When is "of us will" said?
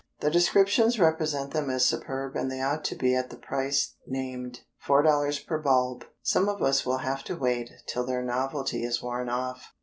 6.49-6.97